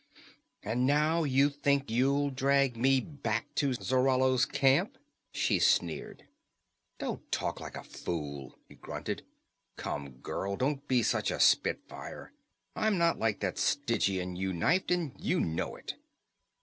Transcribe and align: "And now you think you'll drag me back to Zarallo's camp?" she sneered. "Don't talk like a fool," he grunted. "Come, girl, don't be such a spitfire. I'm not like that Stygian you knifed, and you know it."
"And 0.63 0.87
now 0.87 1.23
you 1.25 1.51
think 1.51 1.91
you'll 1.91 2.31
drag 2.31 2.75
me 2.75 2.99
back 3.01 3.53
to 3.53 3.75
Zarallo's 3.75 4.47
camp?" 4.47 4.97
she 5.31 5.59
sneered. 5.59 6.25
"Don't 6.97 7.31
talk 7.31 7.59
like 7.59 7.75
a 7.75 7.83
fool," 7.83 8.57
he 8.67 8.73
grunted. 8.73 9.23
"Come, 9.75 10.13
girl, 10.17 10.55
don't 10.55 10.87
be 10.87 11.03
such 11.03 11.29
a 11.29 11.39
spitfire. 11.39 12.33
I'm 12.75 12.97
not 12.97 13.19
like 13.19 13.41
that 13.41 13.59
Stygian 13.59 14.35
you 14.35 14.53
knifed, 14.53 14.89
and 14.89 15.11
you 15.19 15.39
know 15.39 15.75
it." 15.75 15.93